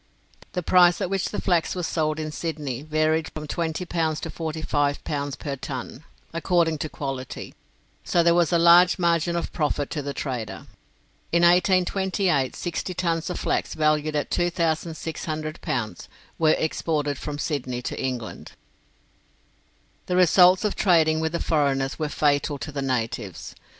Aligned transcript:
The 0.53 0.63
price 0.63 0.99
at 0.99 1.11
which 1.11 1.29
the 1.29 1.39
flax 1.39 1.75
was 1.75 1.85
sold 1.85 2.19
in 2.19 2.31
Sydney 2.31 2.81
varied 2.81 3.29
from 3.31 3.45
20 3.45 3.85
pounds 3.85 4.19
to 4.21 4.31
45 4.31 5.03
pounds 5.03 5.35
per 5.35 5.55
ton, 5.55 6.03
according 6.33 6.79
to 6.79 6.89
quality, 6.89 7.53
so 8.03 8.23
there 8.23 8.33
was 8.33 8.51
a 8.51 8.57
large 8.57 8.97
margin 8.97 9.35
of 9.35 9.53
profit 9.53 9.91
to 9.91 10.01
the 10.01 10.15
trader. 10.15 10.65
In 11.31 11.43
1828 11.43 12.55
sixty 12.55 12.95
tons 12.95 13.29
of 13.29 13.39
flax 13.39 13.75
valued 13.75 14.15
at 14.15 14.31
2,600 14.31 15.61
pounds, 15.61 16.09
were 16.39 16.55
exported 16.57 17.19
from 17.19 17.37
Sydney 17.37 17.83
to 17.83 18.01
England. 18.03 18.53
The 20.07 20.15
results 20.15 20.65
of 20.65 20.73
trading 20.75 21.19
with 21.19 21.33
the 21.33 21.39
foreigners 21.39 21.99
were 21.99 22.09
fatal 22.09 22.57
to 22.57 22.71
the 22.71 22.81
natives. 22.81 23.53